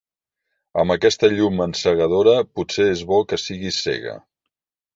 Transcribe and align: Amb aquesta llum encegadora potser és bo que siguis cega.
Amb 0.83 0.93
aquesta 0.95 1.29
llum 1.33 1.61
encegadora 1.67 2.35
potser 2.61 2.89
és 2.97 3.05
bo 3.15 3.21
que 3.33 3.41
siguis 3.47 3.81
cega. 3.87 4.19